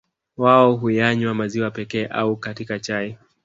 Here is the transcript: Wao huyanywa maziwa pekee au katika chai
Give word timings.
Wao 0.37 0.75
huyanywa 0.75 1.33
maziwa 1.33 1.71
pekee 1.71 2.05
au 2.05 2.35
katika 2.37 2.79
chai 2.79 3.17